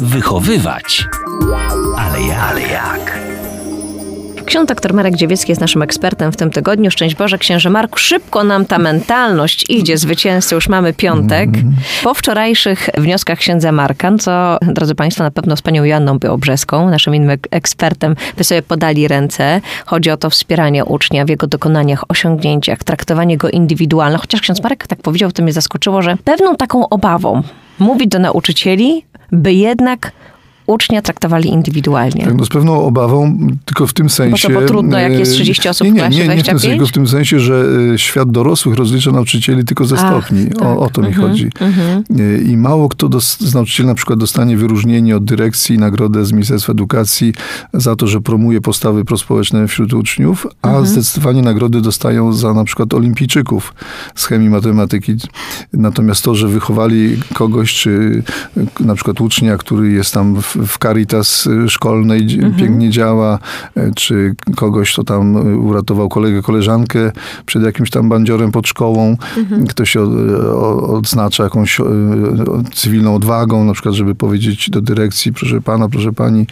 Wychowywać. 0.00 1.06
Ale 1.98 2.22
jak? 2.22 2.40
Ale 2.40 2.62
jak? 2.62 3.19
Ksiądz 4.50 4.68
dr 4.68 4.94
Marek 4.94 5.16
Dziewiecki 5.16 5.52
jest 5.52 5.60
naszym 5.60 5.82
ekspertem 5.82 6.32
w 6.32 6.36
tym 6.36 6.50
tygodniu. 6.50 6.90
Szczęść 6.90 7.14
Boże, 7.16 7.38
księże 7.38 7.70
Marku, 7.70 7.98
szybko 7.98 8.44
nam 8.44 8.66
ta 8.66 8.78
mentalność 8.78 9.70
idzie 9.70 9.98
zwycięzcy, 9.98 10.54
już 10.54 10.68
mamy 10.68 10.92
piątek. 10.92 11.50
Po 12.02 12.14
wczorajszych 12.14 12.88
wnioskach 12.98 13.38
księdza 13.38 13.72
Marka, 13.72 14.12
co, 14.18 14.58
drodzy 14.62 14.94
Państwo, 14.94 15.24
na 15.24 15.30
pewno 15.30 15.56
z 15.56 15.62
panią 15.62 15.84
Janną 15.84 16.18
Białobrzeską, 16.18 16.90
naszym 16.90 17.14
innym 17.14 17.38
ekspertem, 17.50 18.16
by 18.36 18.44
sobie 18.44 18.62
podali 18.62 19.08
ręce. 19.08 19.60
Chodzi 19.86 20.10
o 20.10 20.16
to 20.16 20.30
wspieranie 20.30 20.84
ucznia 20.84 21.24
w 21.24 21.28
jego 21.28 21.46
dokonaniach, 21.46 22.04
osiągnięciach, 22.08 22.84
traktowanie 22.84 23.36
go 23.36 23.50
indywidualne. 23.50 24.18
Chociaż 24.18 24.40
ksiądz 24.40 24.62
Marek 24.62 24.86
tak 24.86 25.02
powiedział, 25.02 25.32
to 25.32 25.42
mnie 25.42 25.52
zaskoczyło, 25.52 26.02
że 26.02 26.16
pewną 26.24 26.56
taką 26.56 26.88
obawą 26.88 27.42
mówić 27.78 28.08
do 28.08 28.18
nauczycieli, 28.18 29.04
by 29.32 29.52
jednak 29.52 30.12
ucznia 30.66 31.02
traktowali 31.02 31.48
indywidualnie. 31.48 32.24
Tak, 32.24 32.34
no 32.34 32.44
z 32.44 32.48
pewną 32.48 32.84
obawą, 32.84 33.38
tylko 33.64 33.86
w 33.86 33.92
tym 33.92 34.10
sensie... 34.10 34.48
Bo 34.48 34.54
to 34.54 34.60
bo 34.60 34.66
trudno, 34.66 34.98
jak 34.98 35.12
jest 35.12 35.32
30 35.32 35.68
osób 35.68 35.84
nie, 35.84 35.90
w 35.90 35.94
nie, 35.94 36.00
klasie, 36.00 36.18
nie, 36.18 36.22
nie, 36.36 36.42
25? 36.42 36.60
w 36.60 36.62
tym, 36.62 36.70
tylko 36.70 36.86
w 36.86 36.92
tym 36.92 37.08
sensie, 37.08 37.40
że 37.40 37.64
e, 37.94 37.98
świat 37.98 38.30
dorosłych 38.30 38.74
rozlicza 38.76 39.10
nauczycieli 39.12 39.64
tylko 39.64 39.84
ze 39.84 39.96
Ach, 39.98 40.00
stopni. 40.24 40.46
tak. 40.46 40.62
O, 40.62 40.78
o 40.80 40.90
to 40.90 41.00
mi 41.00 41.06
Mhm, 41.08 41.28
chodzi. 41.28 41.48
mhm. 41.60 42.04
E, 42.20 42.38
I 42.42 42.56
mało 42.56 42.88
kto 42.88 43.20
z 43.20 43.54
nauczycieli 43.54 43.86
na 43.88 43.94
przykład 43.94 44.18
dostanie 44.18 44.56
wyróżnienie 44.56 45.16
od 45.16 45.24
dyrekcji, 45.24 45.78
nagrodę 45.78 46.24
z 46.24 46.32
Ministerstwa 46.32 46.72
Edukacji 46.72 47.34
za 47.74 47.96
to, 47.96 48.06
że 48.06 48.20
promuje 48.20 48.60
postawy 48.60 49.04
prospołeczne 49.04 49.68
wśród 49.68 49.92
uczniów, 49.92 50.46
a 50.62 50.68
Mhm. 50.68 50.86
zdecydowanie 50.86 51.42
nagrody 51.42 51.80
dostają 51.80 52.32
za 52.32 52.54
na 52.54 52.64
przykład 52.64 52.94
olimpijczyków 52.94 53.74
z 54.14 54.24
chemii, 54.26 54.48
matematyki. 54.50 55.16
Natomiast 55.72 56.24
to, 56.24 56.34
że 56.34 56.48
wychowali 56.48 57.16
kogoś, 57.34 57.74
czy 57.74 58.22
e, 58.56 58.84
na 58.84 58.94
przykład 58.94 59.20
ucznia, 59.20 59.56
który 59.56 59.92
jest 59.92 60.14
tam 60.14 60.42
w, 60.42 60.56
w 60.66 60.78
Caritas 60.78 61.46
e, 61.46 61.68
szkolnej, 61.68 62.20
Mhm. 62.20 62.54
pięknie 62.54 62.90
działa, 62.90 63.38
e, 63.76 63.90
czy 63.96 64.34
kogoś, 64.56 64.92
kto 64.92 65.04
tam 65.04 65.36
uratował 65.66 66.08
kolegę, 66.08 66.42
koleżankę 66.42 67.12
przed 67.46 67.62
jakimś 67.62 67.90
tam 67.90 68.08
bandziorem 68.08 68.52
pod 68.52 68.68
szkołą. 68.68 69.16
Mhm. 69.36 69.66
Ktoś 69.66 69.90
się 69.90 70.00
odznacza 70.82 71.44
jakąś 71.44 71.80
e, 71.80 71.84
cywilną 72.74 73.14
odwagą, 73.14 73.64
na 73.64 73.72
przykład, 73.72 73.94
żeby 73.94 74.14
powiedzieć 74.14 74.70
do 74.70 74.80
dyrekcji, 74.80 75.32
proszę 75.32 75.60
pana, 75.60 75.88
proszę 75.88 76.12
pani, 76.12 76.46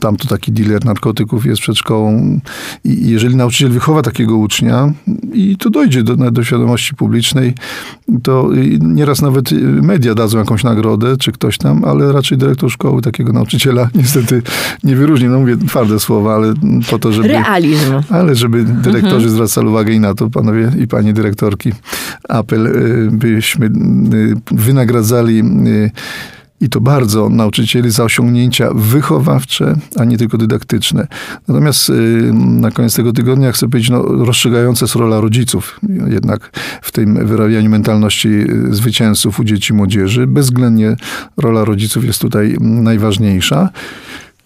tam 0.00 0.16
to 0.16 0.28
taki 0.28 0.52
dealer 0.52 0.84
narkotyków 0.84 1.46
jest 1.46 1.60
przed 1.62 1.78
szkołą. 1.78 2.40
I 2.84 3.10
jeżeli 3.10 3.36
nauczyciel 3.36 3.70
wychowa 3.70 4.02
takiego 4.02 4.36
ucznia 4.36 4.92
i 5.32 5.56
to 5.56 5.70
dojdzie 5.70 6.02
do, 6.02 6.16
do 6.16 6.44
świadomości 6.44 6.94
publicznej, 6.94 7.54
to 8.22 8.50
nieraz 8.80 9.22
nawet 9.22 9.50
media 9.82 10.14
dadzą 10.14 10.38
jakąś 10.38 10.64
nagrodę, 10.64 11.16
czy 11.16 11.32
ktoś 11.32 11.58
tam, 11.58 11.84
ale 11.84 12.12
raczej 12.12 12.38
dyrektor 12.38 12.70
szkoły 12.70 13.02
takiego 13.02 13.32
nauczyciela 13.32 13.90
niestety 13.94 14.42
nie 14.84 14.96
wyróżni. 14.96 15.28
No 15.28 15.40
mówię 15.40 15.56
twarde 15.56 16.00
słowa, 16.00 16.34
ale 16.34 16.54
po 16.90 16.98
to, 16.98 17.12
żeby... 17.12 17.28
Realizm. 17.28 17.92
Ale 18.10 18.34
żeby 18.34 18.64
dyrektorzy 18.64 19.30
zwracali 19.30 19.68
uwagę 19.68 19.92
i 19.92 20.00
na 20.00 20.14
to, 20.14 20.30
panowie 20.30 20.72
i 20.78 20.86
panie 20.86 21.12
dyrektorki, 21.12 21.72
apel, 22.28 22.66
y, 22.66 23.08
byśmy 23.12 23.66
y, 23.66 23.70
wynagradzali 24.50 25.40
y, 25.66 25.90
i 26.60 26.68
to 26.68 26.80
bardzo 26.80 27.28
nauczycieli 27.28 27.90
za 27.90 28.04
osiągnięcia 28.04 28.70
wychowawcze, 28.74 29.74
a 29.96 30.04
nie 30.04 30.18
tylko 30.18 30.38
dydaktyczne. 30.38 31.06
Natomiast 31.48 31.90
y, 31.90 31.92
na 32.34 32.70
koniec 32.70 32.94
tego 32.94 33.12
tygodnia 33.12 33.52
chcę 33.52 33.68
powiedzieć, 33.68 33.90
no, 33.90 34.02
rozstrzygająca 34.02 34.84
jest 34.84 34.94
rola 34.94 35.20
rodziców 35.20 35.80
jednak 36.08 36.50
w 36.82 36.92
tym 36.92 37.26
wyrabianiu 37.26 37.70
mentalności 37.70 38.28
y, 38.28 38.74
zwycięzców 38.74 39.40
u 39.40 39.44
dzieci 39.44 39.72
i 39.72 39.76
młodzieży. 39.76 40.26
Bezwzględnie 40.26 40.96
rola 41.36 41.64
rodziców 41.64 42.04
jest 42.04 42.20
tutaj 42.20 42.56
najważniejsza. 42.60 43.68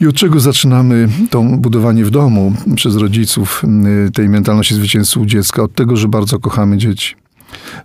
I 0.01 0.07
od 0.07 0.15
czego 0.15 0.41
zaczynamy 0.41 1.09
to 1.31 1.42
budowanie 1.42 2.05
w 2.05 2.11
domu 2.11 2.53
przez 2.77 2.97
rodziców 2.97 3.63
y, 4.07 4.11
tej 4.11 4.29
mentalności 4.29 4.75
zwycięzców 4.75 5.27
dziecka? 5.27 5.63
Od 5.63 5.75
tego, 5.75 5.96
że 5.96 6.08
bardzo 6.08 6.39
kochamy 6.39 6.77
dzieci. 6.77 7.23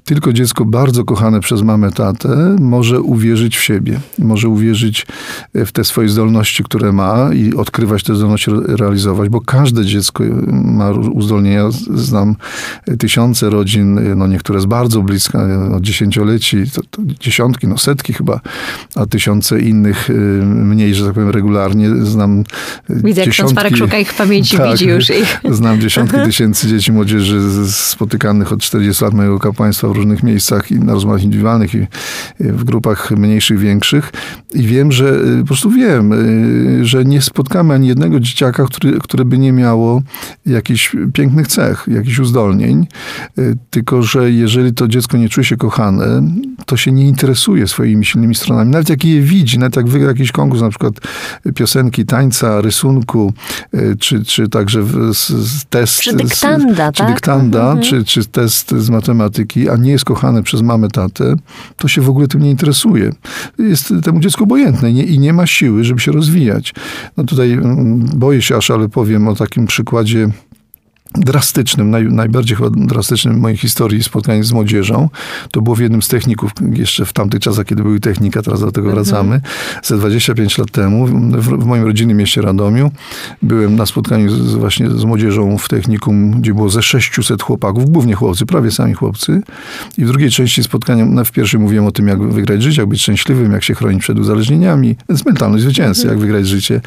Tylko 0.06 0.34
dziecko 0.34 0.66
bardzo 0.66 1.03
kochane 1.03 1.40
przez 1.40 1.62
mamę, 1.62 1.91
tatę 1.91 2.56
może 2.59 3.02
uwierzyć 3.02 3.57
w 3.57 3.62
siebie, 3.63 4.00
może 4.19 4.50
uwierzyć 4.50 5.07
w 5.53 5.72
te 5.72 5.84
swoje 5.84 6.09
zdolności, 6.09 6.63
które 6.63 6.91
ma 6.91 7.30
i 7.34 7.53
odkrywać 7.53 8.03
te 8.03 8.16
zdolności, 8.16 8.52
re- 8.52 8.75
realizować, 8.78 9.29
bo 9.29 9.41
każde 9.41 9.85
dziecko 9.85 10.24
ma 10.52 10.91
ró- 10.91 11.09
uzdolnienia. 11.13 11.69
Znam 11.96 12.35
tysiące 13.00 13.50
rodzin, 13.50 14.00
no 14.16 14.28
niektóre 14.28 14.62
z 14.62 14.66
bardzo 14.66 15.02
bliska, 15.02 15.47
no 15.69 15.79
dziesięcioleci, 15.81 16.58
to, 16.74 16.81
to 16.91 17.02
dziesiątki, 17.19 17.68
no 17.68 17.78
setki 17.78 18.13
chyba, 18.13 18.40
a 18.96 19.06
tysiące 19.06 19.59
innych 19.59 20.09
mniej, 20.46 20.96
że 20.96 21.06
tak 21.06 21.13
powiem, 21.13 21.29
regularnie. 21.29 21.90
Znam 22.06 22.44
Widzę, 22.90 23.22
jak 23.22 23.29
ksiądz 23.29 23.53
Marek 23.53 23.78
szuka 23.78 23.97
ich 23.97 24.13
pamięci, 24.13 24.58
Tak. 24.58 24.72
widzi 24.72 24.88
już 24.88 25.09
ich. 25.09 25.41
Znam 25.52 25.81
dziesiątki 25.81 26.18
tysięcy 26.25 26.68
dzieci, 26.68 26.91
młodzieży 26.91 27.41
spotykanych 27.72 28.52
od 28.53 28.59
40 28.62 29.03
lat 29.03 29.13
mojego 29.13 29.40
kapłaństwa 29.59 29.88
w 29.88 29.92
różnych 29.92 30.24
miejscach 30.24 30.72
i 30.72 30.75
na 30.80 30.94
rozmowach 30.94 31.24
indywidualnych 31.24 31.75
i 31.75 31.88
w 32.40 32.64
grupach 32.64 33.12
mniejszych, 33.12 33.59
większych. 33.59 34.12
I 34.53 34.62
wiem, 34.64 34.92
że 34.92 35.14
y, 35.16 35.40
po 35.42 35.46
prostu 35.47 35.70
wiem, 35.72 36.14
y, 36.81 36.86
że 36.86 37.06
nie 37.06 37.22
spotkamy 37.22 37.74
ani 37.74 37.88
jednego 37.88 38.20
dzieciaka, 38.20 38.66
który, 38.66 39.00
które 39.00 39.25
by 39.25 39.38
nie 39.38 39.52
miało 39.52 40.02
jakichś 40.46 40.96
pięknych 41.14 41.47
cech, 41.47 41.86
jakichś 41.88 42.20
uzdolnień. 42.20 42.88
Y, 43.40 43.56
Tylko, 43.70 44.03
że 44.03 44.31
jeżeli 44.31 44.74
to 44.74 44.88
dziecko 44.88 45.18
nie 45.18 45.30
czuje 45.30 45.46
się 45.46 45.58
kochane, 45.58 46.22
to 46.66 46.78
się 46.78 46.91
nie 46.91 47.08
interesuje 47.08 47.68
swoimi 47.68 48.06
silnymi 48.06 48.36
stronami. 48.36 48.72
Nawet 48.72 48.90
jak 48.90 49.06
je 49.06 49.22
widzi, 49.22 49.59
nawet 49.59 49.76
jak 49.76 49.88
wygra 49.90 50.08
jakiś 50.08 50.31
konkurs, 50.31 50.62
na 50.62 50.70
przykład 50.70 50.94
piosenki, 51.56 52.06
tańca, 52.06 52.62
rysunku, 52.62 53.34
czy, 54.00 54.24
czy 54.26 54.50
także 54.50 54.84
z- 55.14 55.28
z 55.30 55.66
test. 55.66 56.00
Czy 56.02 56.12
z- 56.12 56.16
dyktanda, 56.16 56.91
czy 56.91 56.97
tak? 57.03 57.14
dyktanda, 57.14 57.62
Mhm. 57.64 57.81
czy, 57.81 58.03
czy 58.03 58.26
test 58.26 58.72
z 58.72 58.90
matematyki, 58.90 59.48
a 59.71 59.75
nie 59.75 59.91
jest 59.91 60.05
kochane 60.05 60.43
przez 60.43 60.61
mamę, 60.61 60.87
tatę, 60.87 61.35
to 61.77 61.87
się 61.87 62.01
w 62.01 62.09
ogóle 62.09 62.27
tym 62.27 62.41
nie 62.41 62.49
interesuje. 62.49 63.11
Jest 63.59 63.93
temu 64.03 64.19
dziecku 64.19 64.43
obojętne 64.43 64.93
nie, 64.93 65.03
i 65.03 65.19
nie 65.19 65.33
ma 65.33 65.47
siły, 65.47 65.83
żeby 65.83 65.99
się 65.99 66.11
rozwijać. 66.11 66.73
No 67.17 67.23
tutaj 67.23 67.51
mm, 67.51 67.99
boję 67.99 68.41
się 68.41 68.55
aż, 68.55 68.71
ale 68.71 68.89
powiem 68.89 69.27
o 69.27 69.35
takim 69.35 69.67
przykładzie 69.67 70.29
drastycznym, 71.16 71.90
naj, 71.90 72.06
najbardziej 72.06 72.58
chyba 72.58 72.70
drastycznym 72.70 73.36
w 73.36 73.38
mojej 73.38 73.58
historii 73.58 74.03
spotkanie 74.03 74.44
z 74.44 74.52
młodzieżą. 74.52 75.09
To 75.52 75.62
było 75.62 75.75
w 75.75 75.80
jednym 75.80 76.02
z 76.02 76.08
techników, 76.08 76.52
jeszcze 76.74 77.06
w 77.06 77.14
tamtych 77.14 77.40
czasach, 77.40 77.66
kiedy 77.66 77.84
były 77.84 78.00
technika, 78.00 78.42
teraz 78.42 78.62
do 78.62 78.72
tego 78.72 78.92
wracamy, 78.92 79.42
ze 79.84 79.97
25 79.97 80.58
lat 80.58 80.72
temu, 80.72 81.06
w, 81.06 81.64
w 81.64 81.66
moim 81.66 81.84
rodzinnym 81.84 82.18
mieście 82.18 82.42
Radomiu. 82.42 82.92
Byłem 83.42 83.75
na 83.75 83.86
spotkaniu 83.86 84.30
z, 84.30 84.56
właśnie 84.56 84.90
z 84.90 85.03
młodzieżą 85.03 85.58
w 85.58 85.70
technikum, 85.70 86.31
gdzie 86.42 86.53
było 86.53 86.70
ze 86.70 86.81
600 86.81 87.44
chłopaków, 87.44 87.90
głównie 87.90 88.16
chłopcy, 88.16 88.46
prawie 88.46 88.72
sami 88.72 88.94
chłopcy. 88.94 89.41
I 89.97 90.06
w 90.06 90.08
drugiej 90.08 90.31
części 90.31 90.64
spotkania, 90.64 91.06
no 91.06 91.26
w 91.26 91.31
pierwszej 91.31 91.59
mówiłem 91.59 91.86
o 91.86 91.91
tym, 91.91 92.08
jak 92.08 92.24
wygrać 92.24 92.64
życie, 92.64 92.81
jak 92.81 92.90
być 92.90 93.02
szczęśliwym, 93.02 93.52
jak 93.52 93.64
się 93.64 93.76
chronić 93.76 94.02
przed 94.02 94.20
uzależnieniami. 94.20 94.96
Więc 95.09 95.26
mentalność 95.26 95.64
zwycięzcy, 95.64 96.08
jak 96.08 96.20
wygrać 96.20 96.47
życie. 96.47 96.81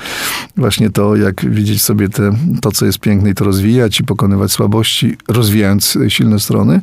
Właśnie 0.56 0.90
to, 0.90 1.16
jak 1.16 1.50
widzieć 1.50 1.82
sobie 1.82 2.08
te, 2.08 2.32
to, 2.60 2.72
co 2.72 2.86
jest 2.86 2.98
piękne 2.98 3.30
i 3.30 3.34
to 3.34 3.44
rozwijać 3.44 4.00
i 4.00 4.04
pokonywać 4.12 4.52
słabości, 4.52 5.16
rozwijając 5.28 5.98
silne 6.08 6.40
strony. 6.40 6.80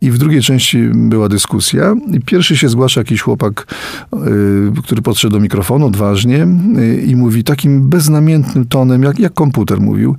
I 0.00 0.10
w 0.10 0.18
drugiej 0.18 0.42
części 0.42 0.78
była 0.94 1.28
dyskusja. 1.28 1.94
I 2.12 2.20
pierwszy 2.20 2.56
się 2.56 2.68
zgłasza 2.68 3.00
jakiś 3.00 3.20
chłopak, 3.20 3.74
y, 4.14 4.82
który 4.84 5.02
podszedł 5.02 5.32
do 5.32 5.40
mikrofonu 5.40 5.86
odważnie 5.86 6.46
y, 6.78 7.02
i 7.06 7.16
mówi 7.16 7.44
takim 7.44 7.88
beznamiętnym 7.88 8.66
tonem, 8.66 9.02
jak, 9.02 9.18
jak 9.18 9.34
komputer 9.34 9.80
mówił. 9.80 10.16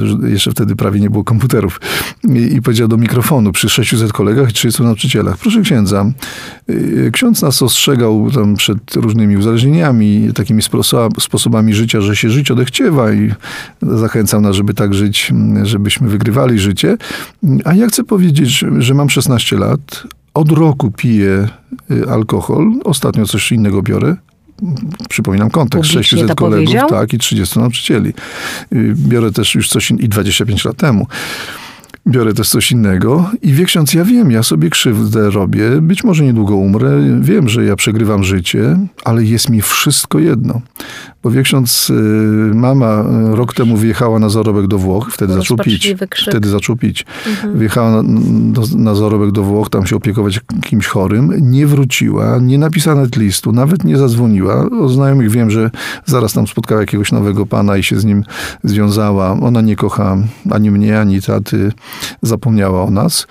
Już 0.00 0.30
Jeszcze 0.30 0.50
wtedy 0.50 0.76
prawie 0.76 1.00
nie 1.00 1.10
było 1.10 1.24
komputerów. 1.24 1.80
I, 2.24 2.54
I 2.56 2.62
powiedział 2.62 2.88
do 2.88 2.96
mikrofonu 2.96 3.52
przy 3.52 3.68
600 3.68 4.12
kolegach 4.12 4.50
i 4.50 4.52
30 4.52 4.82
nauczycielach. 4.82 5.38
Proszę 5.38 5.60
księdza, 5.60 6.06
ksiądz 7.12 7.42
nas 7.42 7.62
ostrzegał 7.62 8.30
tam 8.30 8.56
przed 8.56 8.94
różnymi 8.96 9.36
uzależnieniami, 9.36 10.30
takimi 10.34 10.62
sposoba- 10.62 11.20
sposobami 11.20 11.74
życia, 11.74 12.00
że 12.00 12.16
się 12.16 12.30
żyć 12.30 12.50
odechciewa 12.50 13.12
i 13.12 13.32
zachęcał 13.82 14.40
nas, 14.40 14.56
żeby 14.56 14.74
tak 14.74 14.94
żyć, 14.94 15.32
żebyśmy 15.72 16.08
wygrywali 16.08 16.58
życie. 16.58 16.96
A 17.64 17.74
ja 17.74 17.86
chcę 17.86 18.04
powiedzieć, 18.04 18.64
że, 18.78 18.94
mam 18.94 19.10
16 19.10 19.56
lat, 19.58 20.02
od 20.34 20.52
roku 20.52 20.90
piję 20.90 21.48
y, 21.90 22.08
alkohol, 22.10 22.72
ostatnio 22.84 23.26
coś 23.26 23.52
innego 23.52 23.82
biorę. 23.82 24.16
Przypominam 25.08 25.50
kontekst, 25.50 25.90
Publicznie 25.90 26.18
600 26.18 26.28
to 26.28 26.34
kolegów, 26.34 26.66
powiedział? 26.66 26.88
tak, 26.88 27.12
i 27.12 27.18
30 27.18 27.58
nauczycieli. 27.58 28.12
Y, 28.72 28.94
Biorę 28.96 29.32
też 29.32 29.54
już 29.54 29.68
coś 29.68 29.90
in- 29.90 29.98
i 29.98 30.08
25 30.08 30.64
lat 30.64 30.76
temu. 30.76 31.06
Biorę 32.06 32.34
też 32.34 32.48
coś 32.48 32.72
innego 32.72 33.30
i 33.42 33.52
wie 33.52 33.64
ksiądz, 33.64 33.94
ja 33.94 34.04
wiem, 34.04 34.30
ja 34.30 34.42
sobie 34.42 34.70
krzywdę 34.70 35.30
robię, 35.30 35.70
być 35.80 36.04
może 36.04 36.24
niedługo 36.24 36.56
umrę, 36.56 36.90
wiem, 37.20 37.48
że 37.48 37.64
ja 37.64 37.76
przegrywam 37.76 38.24
życie, 38.24 38.78
ale 39.04 39.24
jest 39.24 39.50
mi 39.50 39.62
wszystko 39.62 40.18
jedno. 40.18 40.60
Bo 41.22 41.30
wie 41.30 41.42
ksiądz, 41.42 41.90
y, 41.90 41.92
mama 42.54 43.04
rok 43.30 43.54
temu 43.54 43.76
wyjechała 43.76 44.18
na 44.18 44.28
zarobek 44.28 44.66
do 44.66 44.78
Włoch, 44.78 45.10
wtedy 45.12 45.32
zaczął 45.32 45.56
pić. 45.56 45.94
Wtedy 46.28 46.48
zaczął 46.48 46.76
pić. 46.76 47.06
Wyjechała 47.54 48.02
na, 48.02 48.02
do, 48.52 48.62
na 48.76 48.94
zarobek 48.94 49.30
do 49.30 49.42
Włoch, 49.42 49.70
tam 49.70 49.86
się 49.86 49.96
opiekować 49.96 50.40
kimś 50.62 50.86
chorym, 50.86 51.32
nie 51.40 51.66
wróciła, 51.66 52.38
nie 52.38 52.58
napisała 52.58 52.96
nawet 52.96 53.16
listu, 53.16 53.52
nawet 53.52 53.84
nie 53.84 53.96
zadzwoniła. 53.96 54.70
O 54.70 54.88
znajomych 54.88 55.30
wiem, 55.30 55.50
że 55.50 55.70
zaraz 56.04 56.32
tam 56.32 56.46
spotkała 56.46 56.80
jakiegoś 56.80 57.12
nowego 57.12 57.46
pana 57.46 57.76
i 57.76 57.82
się 57.82 58.00
z 58.00 58.04
nim 58.04 58.24
związała. 58.64 59.30
Ona 59.40 59.60
nie 59.60 59.76
kocha 59.76 60.16
ani 60.50 60.70
mnie, 60.70 61.00
ani 61.00 61.22
taty, 61.22 61.72
zapomniała 62.22 62.82
o 62.82 62.90
nas. 62.90 63.26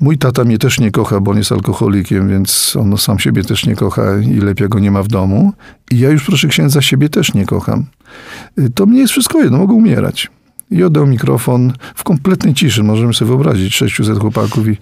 Mój 0.00 0.18
tata 0.18 0.44
mnie 0.44 0.58
też 0.58 0.80
nie 0.80 0.90
kocha, 0.90 1.20
bo 1.20 1.30
on 1.30 1.36
jest 1.36 1.52
alkoholikiem, 1.52 2.28
więc 2.28 2.76
on 2.80 2.98
sam 2.98 3.18
siebie 3.18 3.44
też 3.44 3.66
nie 3.66 3.76
kocha 3.76 4.02
i 4.18 4.40
lepiej 4.40 4.68
go 4.68 4.78
nie 4.78 4.90
ma 4.90 5.02
w 5.02 5.08
domu. 5.08 5.52
I 5.90 5.98
ja 5.98 6.10
już, 6.10 6.24
proszę 6.24 6.48
księdza, 6.48 6.82
siebie 6.82 7.08
też 7.08 7.34
nie 7.34 7.46
kocham. 7.46 7.84
Y, 8.58 8.70
To 8.70 8.86
mnie 8.86 9.00
jest 9.00 9.12
wszystko 9.12 9.38
jedno, 9.38 9.58
mogę 9.58 9.74
umierać. 9.74 10.30
I 10.70 10.82
oddał 10.82 11.06
mikrofon 11.06 11.72
w 11.94 12.04
kompletnej 12.04 12.54
ciszy. 12.54 12.82
Możemy 12.82 13.14
sobie 13.14 13.28
wyobrazić 13.28 13.74
600 13.74 14.18
chłopaków 14.18 14.68
i, 14.68 14.76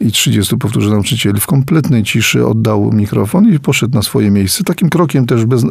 i 0.00 0.12
30 0.12 0.56
powtórzę 0.56 0.90
nauczycieli. 0.90 1.40
W 1.40 1.46
kompletnej 1.46 2.02
ciszy 2.02 2.46
oddał 2.46 2.92
mikrofon 2.92 3.52
i 3.54 3.58
poszedł 3.58 3.94
na 3.94 4.02
swoje 4.02 4.30
miejsce. 4.30 4.64
Takim 4.64 4.90
krokiem 4.90 5.26
też 5.26 5.44
bez, 5.44 5.64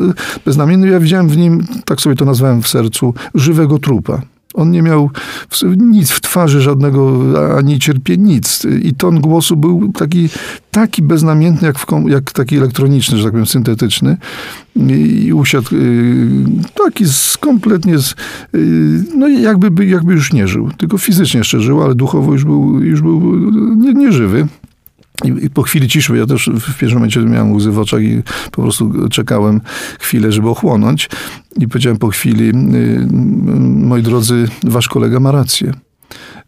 beznamiennym. 0.45 0.91
Ja 0.91 0.99
widziałem 0.99 1.29
w 1.29 1.37
nim, 1.37 1.65
tak 1.85 2.01
sobie 2.01 2.15
to 2.15 2.25
nazwałem 2.25 2.61
w 2.61 2.67
sercu, 2.67 3.13
żywego 3.35 3.79
trupa. 3.79 4.21
On 4.59 4.71
nie 4.71 4.81
miał 4.81 5.09
w- 5.49 5.77
nic 5.77 6.11
w 6.11 6.21
twarzy, 6.21 6.61
żadnego 6.61 7.21
ani 7.57 7.79
cierpienia, 7.79 8.23
nic. 8.23 8.65
I 8.83 8.93
ton 8.93 9.19
głosu 9.21 9.55
był 9.55 9.91
taki, 9.93 10.29
taki 10.71 11.01
beznamiętny, 11.01 11.67
jak, 11.67 11.85
kom- 11.85 12.09
jak 12.09 12.31
taki 12.31 12.57
elektroniczny, 12.57 13.17
że 13.17 13.23
tak 13.23 13.31
powiem, 13.31 13.45
syntetyczny. 13.47 14.17
I, 14.75 15.23
i 15.25 15.33
usiadł 15.33 15.75
y, 15.75 16.27
taki 16.85 17.05
z, 17.05 17.37
kompletnie, 17.37 17.97
z, 17.99 18.11
y, 18.55 19.03
no 19.17 19.27
jakby, 19.27 19.71
by- 19.71 19.85
jakby 19.85 20.13
już 20.13 20.33
nie 20.33 20.47
żył. 20.47 20.69
Tylko 20.77 20.97
fizycznie 20.97 21.37
jeszcze 21.37 21.61
żył, 21.61 21.83
ale 21.83 21.95
duchowo 21.95 22.33
już 22.33 22.45
był, 22.45 22.81
już 22.81 23.01
był 23.01 23.21
nie- 23.75 23.93
nieżywy. 23.93 24.47
I 25.25 25.49
po 25.49 25.61
chwili 25.61 25.87
ciszy, 25.87 26.17
ja 26.17 26.25
też 26.25 26.49
w 26.49 26.77
pierwszym 26.77 26.93
momencie 26.93 27.19
miałem 27.19 27.53
łzy 27.53 27.71
w 27.71 27.79
oczach 27.79 28.01
i 28.01 28.21
po 28.51 28.61
prostu 28.61 29.09
czekałem 29.09 29.61
chwilę, 29.99 30.31
żeby 30.31 30.49
ochłonąć. 30.49 31.09
I 31.57 31.67
powiedziałem 31.67 31.97
po 31.97 32.07
chwili, 32.07 32.49
y, 32.49 33.07
moi 33.59 34.03
drodzy, 34.03 34.47
wasz 34.63 34.87
kolega 34.87 35.19
ma 35.19 35.31
rację. 35.31 35.73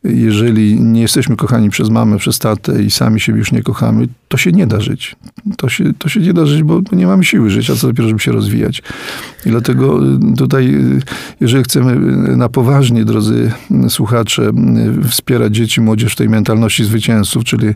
Jeżeli 0.03 0.81
nie 0.81 1.01
jesteśmy 1.01 1.35
kochani 1.35 1.69
przez 1.69 1.89
mamę, 1.89 2.17
przez 2.17 2.39
tatę 2.39 2.83
i 2.83 2.91
sami 2.91 3.19
siebie 3.19 3.39
już 3.39 3.51
nie 3.51 3.63
kochamy, 3.63 4.07
to 4.27 4.37
się 4.37 4.51
nie 4.51 4.67
da 4.67 4.79
żyć. 4.79 5.15
To 5.57 5.69
się, 5.69 5.93
to 5.97 6.09
się 6.09 6.19
nie 6.19 6.33
da 6.33 6.45
żyć, 6.45 6.63
bo 6.63 6.81
nie 6.91 7.07
mamy 7.07 7.23
siły 7.23 7.49
życia, 7.49 7.75
co 7.75 7.87
dopiero, 7.87 8.07
żeby 8.07 8.19
się 8.19 8.31
rozwijać. 8.31 8.83
I 9.45 9.49
dlatego 9.49 9.99
y, 10.05 10.35
tutaj, 10.37 10.75
y, 10.75 11.01
jeżeli 11.39 11.63
chcemy 11.63 11.91
y, 11.91 12.37
na 12.37 12.49
poważnie, 12.49 13.05
drodzy 13.05 13.51
słuchacze, 13.89 14.51
wspierać 15.09 15.55
dzieci, 15.55 15.81
młodzież 15.81 16.13
w 16.13 16.15
tej 16.15 16.29
mentalności 16.29 16.83
zwycięzców, 16.83 17.43
czyli 17.43 17.67
y, 17.67 17.75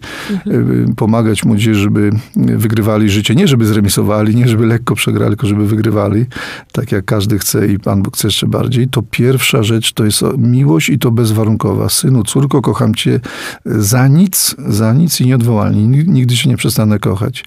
pomagać 0.96 1.46
młodzieży, 1.46 1.80
żeby 1.80 2.10
wygrywali 2.36 3.10
życie, 3.10 3.36
nie 3.36 3.48
żeby 3.48 3.66
zremisowali, 3.66 4.36
nie 4.36 4.48
żeby 4.48 4.66
lekko 4.66 4.96
przegrali, 4.96 5.32
tylko 5.32 5.48
żeby 5.48 5.68
wygrywali, 5.68 6.26
tak 6.72 6.92
jak 6.92 7.06
każdy 7.06 7.40
chce 7.40 7.68
i 7.68 7.80
Pan 7.80 8.04
Bóg 8.04 8.18
chce 8.18 8.28
jeszcze 8.28 8.48
bardziej, 8.48 8.88
to 8.88 9.02
pierwsza 9.02 9.64
rzecz 9.64 9.94
to 9.94 10.06
jest 10.06 10.24
miłość 10.38 10.90
i 10.90 11.00
to 11.00 11.12
bezwarunkowa. 11.12 11.90
Synu, 12.16 12.24
córko, 12.24 12.62
kocham 12.62 12.96
cię 12.96 13.20
za 13.66 14.08
nic, 14.08 14.56
za 14.68 14.94
nic 14.94 15.22
i 15.22 15.26
nieodwołalnie. 15.26 15.82
Nig- 15.82 16.08
Nigdy 16.08 16.38
się 16.38 16.50
nie 16.50 16.58
przestanę 16.58 17.00
kochać. 17.00 17.44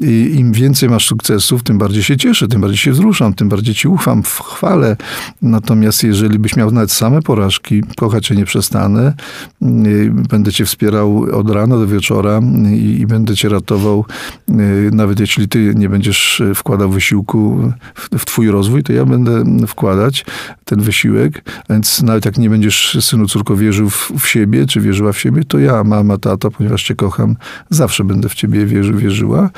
I 0.00 0.34
im 0.38 0.52
więcej 0.52 0.88
masz 0.88 1.06
sukcesów, 1.06 1.62
tym 1.62 1.78
bardziej 1.78 2.02
się 2.02 2.16
cieszę, 2.16 2.48
tym 2.48 2.60
bardziej 2.60 2.78
się 2.78 2.92
wzruszam, 2.92 3.34
tym 3.34 3.48
bardziej 3.48 3.74
ci 3.74 3.88
ufam, 3.88 4.22
w 4.22 4.40
chwale. 4.40 4.96
Natomiast 5.42 6.02
jeżeli 6.02 6.38
byś 6.38 6.56
miał 6.56 6.70
nawet 6.70 6.92
same 6.92 7.22
porażki, 7.22 7.82
kochać 7.96 8.26
cię 8.26 8.34
nie 8.36 8.44
przestanę, 8.44 9.14
y, 9.62 10.10
będę 10.28 10.52
cię 10.52 10.64
wspierał 10.64 11.26
od 11.32 11.50
rana 11.50 11.76
do 11.78 11.86
wieczora 11.86 12.40
i, 12.74 13.00
i 13.00 13.06
będę 13.06 13.36
cię 13.36 13.48
ratował, 13.48 14.04
y, 14.50 14.90
nawet 14.92 15.20
jeśli 15.20 15.48
ty 15.48 15.72
nie 15.76 15.88
będziesz 15.88 16.42
wkładał 16.54 16.90
wysiłku 16.90 17.72
w, 17.94 18.18
w 18.18 18.24
twój 18.24 18.50
rozwój, 18.50 18.82
to 18.82 18.92
ja 18.92 19.04
będę 19.04 19.44
wkładać 19.66 20.24
ten 20.64 20.80
wysiłek, 20.80 21.44
więc 21.70 22.02
nawet 22.02 22.24
jak 22.24 22.38
nie 22.38 22.50
będziesz, 22.50 22.96
synu, 23.00 23.26
córko, 23.26 23.56
wierzył 23.56 23.90
w, 23.90 24.03
w 24.18 24.26
siebie, 24.26 24.66
czy 24.66 24.80
wierzyła 24.80 25.12
w 25.12 25.18
siebie, 25.18 25.44
to 25.44 25.58
ja, 25.58 25.84
mama, 25.84 26.18
tata, 26.18 26.50
ponieważ 26.50 26.82
cię 26.82 26.94
kocham, 26.94 27.36
zawsze 27.70 28.04
będę 28.04 28.28
w 28.28 28.34
ciebie 28.34 28.66
wierzył, 28.66 28.96
wierzyła. 28.96 29.50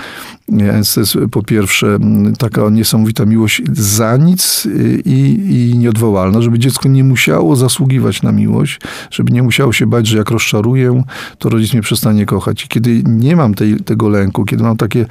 Więc 0.48 0.94
to 0.94 1.00
jest 1.00 1.16
po 1.30 1.42
pierwsze 1.42 1.98
taka 2.38 2.70
niesamowita 2.70 3.24
miłość 3.24 3.62
za 3.72 4.16
nic 4.16 4.66
y, 4.66 5.02
i, 5.04 5.70
i 5.72 5.78
nieodwołalna, 5.78 6.42
żeby 6.42 6.58
dziecko 6.58 6.88
nie 6.88 7.04
musiało 7.04 7.56
zasługiwać 7.56 8.22
na 8.22 8.32
miłość, 8.32 8.80
żeby 9.10 9.32
nie 9.32 9.42
musiało 9.42 9.72
się 9.72 9.86
bać, 9.86 10.06
że 10.06 10.18
jak 10.18 10.30
rozczaruję, 10.30 11.02
to 11.38 11.48
rodzic 11.48 11.72
mnie 11.72 11.82
przestanie 11.82 12.26
kochać. 12.26 12.64
I 12.64 12.68
kiedy 12.68 13.02
nie 13.06 13.36
mam 13.36 13.54
tej, 13.54 13.76
tego 13.76 14.08
lęku, 14.08 14.44
kiedy 14.44 14.62
mam 14.62 14.76
takie 14.76 15.00
y, 15.00 15.06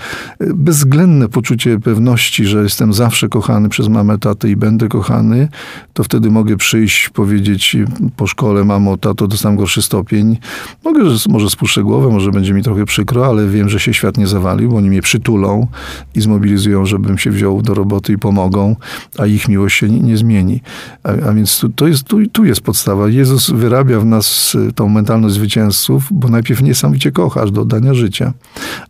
bezwzględne 0.54 1.30
poczucie 1.30 1.80
pewności, 1.80 2.46
że 2.46 2.64
jestem 2.64 2.94
zawsze 2.94 3.30
kochany 3.30 3.70
przez 3.70 3.88
mamę, 3.88 4.18
tatę 4.18 4.50
i 4.50 4.56
będę 4.56 4.88
kochany, 4.88 5.48
to 5.94 6.04
wtedy 6.04 6.32
mogę 6.32 6.58
przyjść, 6.58 7.10
powiedzieć 7.10 7.78
po 8.16 8.28
szkole, 8.28 8.64
mamo, 8.64 8.98
tato, 8.98 9.25
dostałem 9.28 9.58
gorszy 9.58 9.82
stopień. 9.82 10.38
Mogę, 10.84 11.10
że 11.10 11.30
może 11.30 11.50
spuszczę 11.50 11.84
głowę, 11.84 12.10
może 12.10 12.32
będzie 12.32 12.54
mi 12.54 12.64
trochę 12.64 12.86
przykro, 12.86 13.26
ale 13.26 13.48
wiem, 13.48 13.70
że 13.70 13.80
się 13.80 13.94
świat 13.94 14.18
nie 14.18 14.28
zawalił, 14.28 14.70
bo 14.70 14.78
oni 14.78 14.90
mnie 14.90 15.02
przytulą 15.02 15.68
i 16.16 16.22
zmobilizują, 16.22 16.86
żebym 16.86 17.18
się 17.18 17.32
wziął 17.32 17.62
do 17.62 17.74
roboty 17.74 18.14
i 18.14 18.18
pomogą, 18.18 18.76
a 19.18 19.26
ich 19.26 19.48
miłość 19.48 19.80
się 19.80 19.90
nie, 19.90 20.00
nie 20.00 20.18
zmieni. 20.18 20.62
A, 21.04 21.10
a 21.10 21.34
więc 21.34 21.60
tu, 21.60 21.70
to 21.70 21.88
jest, 21.88 22.04
tu, 22.04 22.28
tu 22.28 22.46
jest 22.46 22.62
podstawa. 22.62 23.10
Jezus 23.10 23.50
wyrabia 23.50 24.00
w 24.00 24.06
nas 24.06 24.56
y, 24.56 24.74
tą 24.74 24.90
mentalność 24.90 25.36
zwycięzców, 25.36 26.08
bo 26.12 26.28
najpierw 26.28 26.62
niesamowicie 26.62 27.12
kocha, 27.12 27.42
aż 27.42 27.52
do 27.52 27.62
oddania 27.62 27.94
życia. 27.94 28.34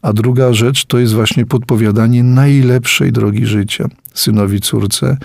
A 0.02 0.14
druga 0.14 0.54
rzecz 0.54 0.86
to 0.86 1.00
jest 1.00 1.14
właśnie 1.14 1.46
podpowiadanie 1.46 2.24
najlepszej 2.24 3.12
drogi 3.12 3.46
życia 3.46 3.90
synowi, 4.16 4.62
córce. 4.62 5.18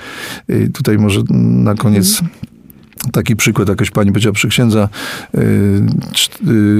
Y, 0.50 0.70
Tutaj 0.74 0.98
może 0.98 1.20
na 1.30 1.74
koniec 1.74 2.22
taki 3.12 3.36
przykład, 3.36 3.68
jakaś 3.68 3.90
pani 3.90 4.10
powiedziała 4.10 4.34
przy 4.34 4.48
księdza, 4.48 4.88
y, 5.34 5.38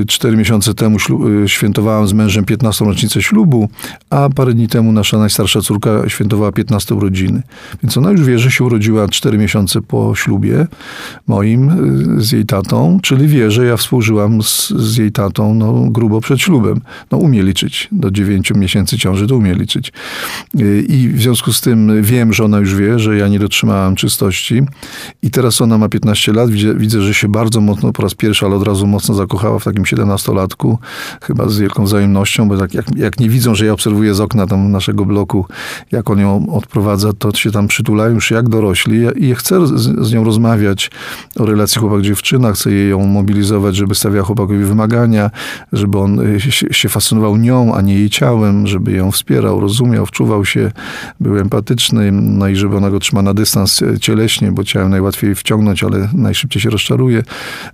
y, 0.00 0.04
cztery 0.06 0.36
miesiące 0.36 0.74
temu 0.74 0.96
y, 1.44 1.48
świętowałam 1.48 2.08
z 2.08 2.12
mężem 2.12 2.44
15. 2.44 2.84
rocznicę 2.84 3.22
ślubu, 3.22 3.68
a 4.10 4.28
parę 4.34 4.54
dni 4.54 4.68
temu 4.68 4.92
nasza 4.92 5.18
najstarsza 5.18 5.60
córka 5.60 6.08
świętowała 6.08 6.52
15 6.52 6.94
urodziny. 6.94 7.42
Więc 7.82 7.96
ona 7.96 8.10
już 8.10 8.24
wie, 8.24 8.38
że 8.38 8.50
się 8.50 8.64
urodziła 8.64 9.08
cztery 9.08 9.38
miesiące 9.38 9.82
po 9.82 10.14
ślubie 10.14 10.66
moim 11.26 11.70
z 12.22 12.32
jej 12.32 12.46
tatą, 12.46 12.98
czyli 13.02 13.28
wie, 13.28 13.50
że 13.50 13.66
ja 13.66 13.76
współżyłam 13.76 14.42
z, 14.42 14.70
z 14.70 14.96
jej 14.96 15.12
tatą 15.12 15.54
no, 15.54 15.72
grubo 15.90 16.20
przed 16.20 16.40
ślubem. 16.40 16.80
No 17.10 17.18
umie 17.18 17.42
liczyć. 17.42 17.88
Do 17.92 18.10
9 18.10 18.50
miesięcy 18.54 18.98
ciąży 18.98 19.26
to 19.26 19.36
umie 19.36 19.54
liczyć. 19.54 19.92
I 20.88 21.08
w 21.08 21.22
związku 21.22 21.52
z 21.52 21.60
tym 21.60 22.02
wiem, 22.02 22.32
że 22.32 22.44
ona 22.44 22.58
już 22.58 22.74
wie, 22.74 22.98
że 22.98 23.16
ja 23.16 23.28
nie 23.28 23.38
dotrzymałam 23.38 23.94
czystości 23.96 24.62
i 25.22 25.30
teraz 25.30 25.60
ona 25.60 25.78
ma 25.78 25.88
15 25.88 26.09
lat. 26.32 26.50
Widzę, 26.50 26.74
widzę, 26.74 27.02
że 27.02 27.14
się 27.14 27.28
bardzo 27.28 27.60
mocno, 27.60 27.92
po 27.92 28.02
raz 28.02 28.14
pierwszy, 28.14 28.46
ale 28.46 28.56
od 28.56 28.62
razu 28.62 28.86
mocno 28.86 29.14
zakochała 29.14 29.58
w 29.58 29.64
takim 29.64 29.84
17-latku, 29.84 30.78
chyba 31.22 31.48
z 31.48 31.58
wielką 31.58 31.84
wzajemnością, 31.84 32.48
bo 32.48 32.56
tak 32.56 32.74
jak, 32.74 32.96
jak 32.96 33.20
nie 33.20 33.28
widzą, 33.28 33.54
że 33.54 33.66
ja 33.66 33.72
obserwuję 33.72 34.14
z 34.14 34.20
okna 34.20 34.46
tam 34.46 34.72
naszego 34.72 35.04
bloku, 35.04 35.46
jak 35.92 36.10
on 36.10 36.20
ją 36.20 36.46
odprowadza, 36.52 37.12
to 37.12 37.34
się 37.34 37.50
tam 37.50 37.68
przytulają 37.68 38.14
już 38.14 38.30
jak 38.30 38.48
dorośli 38.48 39.06
i 39.16 39.28
ja 39.28 39.34
chcę 39.34 39.66
z, 39.66 40.06
z 40.06 40.12
nią 40.12 40.24
rozmawiać 40.24 40.90
o 41.38 41.46
relacji 41.46 41.80
chłopak-dziewczyna, 41.80 42.52
chcę 42.52 42.70
jej 42.70 42.90
ją 42.90 43.06
mobilizować, 43.06 43.76
żeby 43.76 43.94
stawiała 43.94 44.26
chłopakowi 44.26 44.64
wymagania, 44.64 45.30
żeby 45.72 45.98
on 45.98 46.20
y, 46.20 46.40
się, 46.40 46.66
się 46.70 46.88
fascynował 46.88 47.36
nią, 47.36 47.74
a 47.74 47.80
nie 47.80 47.94
jej 47.94 48.10
ciałem, 48.10 48.66
żeby 48.66 48.92
ją 48.92 49.10
wspierał, 49.10 49.60
rozumiał, 49.60 50.06
wczuwał 50.06 50.44
się, 50.44 50.72
był 51.20 51.38
empatyczny, 51.38 52.12
no 52.12 52.48
i 52.48 52.56
żeby 52.56 52.76
ona 52.76 52.90
go 52.90 53.00
trzyma 53.00 53.22
na 53.22 53.34
dystans 53.34 53.82
e, 53.82 53.98
cieleśnie, 53.98 54.52
bo 54.52 54.64
ciałem 54.64 54.90
najłatwiej 54.90 55.34
wciągnąć, 55.34 55.84
ale 55.84 55.99
najszybciej 56.12 56.62
się 56.62 56.70
rozczaruje. 56.70 57.22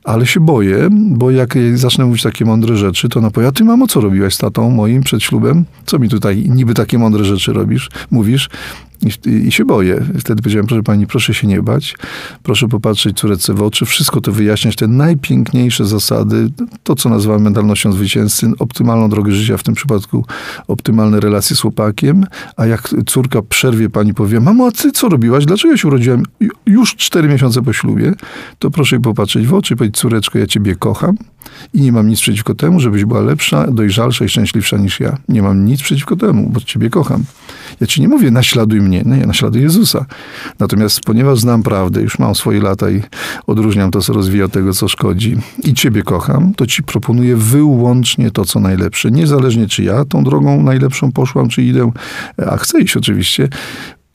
Ale 0.04 0.26
się 0.26 0.40
boję, 0.40 0.88
bo 0.90 1.30
jak 1.30 1.54
zacznę 1.74 2.04
mówić 2.04 2.22
takie 2.22 2.44
mądre 2.44 2.76
rzeczy, 2.76 3.08
to 3.08 3.20
ona 3.20 3.30
powie, 3.30 3.46
a 3.46 3.52
ty 3.52 3.64
mamo, 3.64 3.86
co 3.86 4.00
robiłaś 4.00 4.34
z 4.34 4.38
tatą 4.38 4.70
moim 4.70 5.02
przed 5.02 5.22
ślubem? 5.22 5.64
Co 5.86 5.98
mi 5.98 6.08
tutaj 6.08 6.46
niby 6.50 6.74
takie 6.74 6.98
mądre 6.98 7.24
rzeczy 7.24 7.52
robisz, 7.52 7.90
mówisz? 8.10 8.48
I, 9.02 9.30
I, 9.30 9.52
się 9.52 9.64
boję. 9.64 10.04
Wtedy 10.18 10.42
powiedziałem, 10.42 10.66
proszę 10.66 10.82
pani, 10.82 11.06
proszę 11.06 11.34
się 11.34 11.46
nie 11.46 11.62
bać, 11.62 11.94
proszę 12.42 12.68
popatrzeć 12.68 13.18
córece 13.18 13.54
w 13.54 13.62
oczy, 13.62 13.86
wszystko 13.86 14.20
to 14.20 14.32
wyjaśniać, 14.32 14.76
te 14.76 14.88
najpiękniejsze 14.88 15.84
zasady, 15.84 16.48
to 16.82 16.94
co 16.94 17.08
nazywamy 17.08 17.40
mentalnością 17.40 17.92
zwycięzcy, 17.92 18.50
optymalną 18.58 19.08
drogę 19.08 19.32
życia, 19.32 19.56
w 19.56 19.62
tym 19.62 19.74
przypadku 19.74 20.24
optymalne 20.68 21.20
relacje 21.20 21.56
z 21.56 21.60
chłopakiem, 21.60 22.26
a 22.56 22.66
jak 22.66 22.94
córka 23.06 23.42
przerwie 23.42 23.90
pani 23.90 24.14
powie, 24.14 24.40
mamo, 24.40 24.66
a 24.66 24.70
ty 24.70 24.92
co 24.92 25.08
robiłaś, 25.08 25.44
dlaczego 25.44 25.76
się 25.76 25.88
urodziłem 25.88 26.22
już 26.66 26.96
cztery 26.96 27.28
miesiące 27.28 27.62
po 27.62 27.72
ślubie, 27.72 28.12
to 28.58 28.70
proszę 28.70 28.96
jej 28.96 29.02
popatrzeć 29.02 29.46
w 29.46 29.54
oczy 29.54 29.74
i 29.74 29.76
powiedzieć, 29.76 29.96
córeczko, 29.98 30.38
ja 30.38 30.46
ciebie 30.46 30.74
kocham, 30.74 31.16
I 31.74 31.80
nie 31.80 31.92
mam 31.92 32.08
nic 32.08 32.20
przeciwko 32.20 32.54
temu, 32.54 32.80
żebyś 32.80 33.04
była 33.04 33.20
lepsza, 33.20 33.66
dojrzalsza 33.70 34.24
i 34.24 34.28
szczęśliwsza 34.28 34.76
niż 34.76 35.00
ja. 35.00 35.18
Nie 35.28 35.42
mam 35.42 35.64
nic 35.64 35.82
przeciwko 35.82 36.16
temu, 36.16 36.50
bo 36.50 36.60
ciebie 36.60 36.90
kocham. 36.90 37.24
Ja 37.80 37.86
ci 37.86 38.00
nie 38.00 38.08
mówię, 38.08 38.30
naśladuj 38.30 38.80
mnie, 38.80 39.02
no 39.06 39.16
ja 39.16 39.26
naśladuję 39.26 39.64
Jezusa. 39.64 40.06
Natomiast 40.58 41.00
ponieważ 41.00 41.38
znam 41.38 41.62
prawdę, 41.62 42.02
już 42.02 42.18
mam 42.18 42.34
swoje 42.34 42.60
lata 42.60 42.90
i 42.90 43.02
odróżniam 43.46 43.90
to, 43.90 44.02
co 44.02 44.12
rozwija 44.12 44.44
od 44.44 44.52
tego, 44.52 44.72
co 44.72 44.88
szkodzi 44.88 45.36
i 45.64 45.74
ciebie 45.74 46.02
kocham, 46.02 46.54
to 46.54 46.66
ci 46.66 46.82
proponuję 46.82 47.36
wyłącznie 47.36 48.30
to, 48.30 48.44
co 48.44 48.60
najlepsze. 48.60 49.10
Niezależnie, 49.10 49.68
czy 49.68 49.82
ja 49.82 50.04
tą 50.04 50.24
drogą 50.24 50.62
najlepszą 50.62 51.12
poszłam, 51.12 51.48
czy 51.48 51.62
idę, 51.62 51.90
a 52.46 52.56
chcę 52.56 52.80
iść 52.80 52.96
oczywiście, 52.96 53.48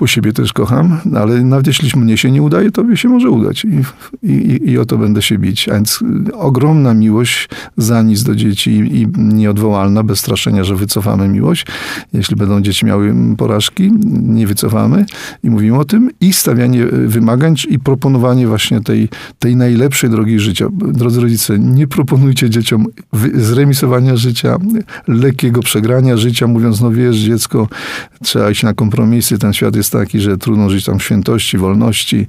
po 0.01 0.08
siebie 0.08 0.34
też 0.34 0.53
kocham, 0.53 0.98
ale 1.15 1.43
nawet 1.43 1.67
jeśli 1.67 2.00
mnie 2.00 2.17
się 2.17 2.31
nie 2.31 2.41
udaje, 2.41 2.72
tobie 2.72 2.98
się 2.98 3.10
może 3.10 3.29
udać. 3.29 3.65
I, 3.65 3.81
i, 4.27 4.72
i 4.72 4.77
o 4.77 4.86
to 4.86 4.98
będę 4.98 5.22
się 5.22 5.38
bić. 5.38 5.70
A 5.70 5.74
więc 5.74 6.00
ogromna 6.34 6.93
miłość 6.93 7.50
za 7.77 8.01
nic 8.01 8.24
do 8.24 8.36
dzieci 8.36 8.72
i 8.72 9.08
nieodwołalna, 9.17 10.03
bez 10.03 10.20
straszenia, 10.20 10.63
że 10.63 10.75
wycofamy 10.75 11.27
miłość. 11.27 11.65
Jeśli 12.13 12.36
będą 12.36 12.62
dzieci 12.62 12.86
miały 12.86 13.15
porażki, 13.38 13.91
nie 14.12 14.48
wycofamy 14.48 15.05
i 15.43 15.50
mówimy 15.50 15.77
o 15.77 15.86
tym. 15.86 16.10
I 16.22 16.34
stawianie 16.34 16.86
wymagań 16.86 17.55
i 17.70 17.79
proponowanie 17.79 18.48
właśnie 18.48 18.81
tej, 18.81 19.10
tej 19.39 19.55
najlepszej 19.55 20.10
drogi 20.10 20.39
życia. 20.39 20.67
Drodzy 20.72 21.22
rodzice, 21.22 21.60
nie 21.60 21.88
proponujcie 21.88 22.50
dzieciom 22.50 22.86
zremisowania 23.34 24.15
życia, 24.15 24.58
lekkiego 25.08 25.62
przegrania 25.62 26.17
życia, 26.17 26.48
mówiąc, 26.48 26.81
no 26.81 26.91
wiesz, 26.91 27.17
dziecko, 27.17 27.67
trzeba 28.24 28.50
iść 28.51 28.63
na 28.63 28.74
kompromisy, 28.74 29.38
ten 29.38 29.53
świat 29.53 29.75
jest 29.75 29.90
taki, 29.91 30.19
że 30.19 30.38
trudno 30.38 30.69
żyć 30.69 30.86
tam 30.86 31.00
w 31.00 31.03
świętości, 31.03 31.57
wolności, 31.57 32.27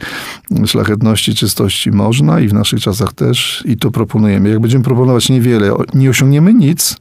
szlachetności, 0.66 1.34
czystości 1.34 1.90
można 1.90 2.40
i 2.40 2.48
w 2.48 2.52
naszych 2.52 2.80
czasach 2.80 3.12
też 3.12 3.62
i 3.66 3.76
to 3.76 3.90
proponujemy. 3.90 4.48
Jak 4.48 4.60
będziemy 4.60 4.84
proponować 4.84 5.28
niewiele, 5.28 5.72
nie 5.94 6.10
osiągniemy 6.10 6.54
nic, 6.54 6.96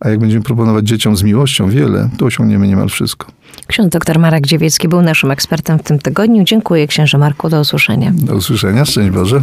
a 0.00 0.08
jak 0.08 0.18
będziemy 0.18 0.42
proponować 0.42 0.88
dzieciom 0.88 1.16
z 1.16 1.22
miłością 1.22 1.70
wiele, 1.70 2.08
to 2.18 2.26
osiągniemy 2.26 2.68
niemal 2.68 2.88
wszystko. 2.88 3.26
Ksiądz 3.66 3.92
dr 3.92 4.18
Marek 4.18 4.46
Dziewiecki 4.46 4.88
był 4.88 5.02
naszym 5.02 5.30
ekspertem 5.30 5.78
w 5.78 5.82
tym 5.82 5.98
tygodniu. 5.98 6.44
Dziękuję 6.44 6.86
księże 6.86 7.18
Marku, 7.18 7.48
do 7.48 7.60
usłyszenia. 7.60 8.12
Do 8.14 8.34
usłyszenia, 8.34 8.84
szczęść 8.84 9.10
Boże. 9.10 9.42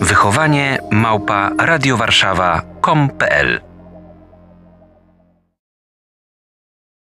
Wychowanie 0.00 0.78
małpa 0.90 1.50
radiowarszawa.com.pl 1.58 3.67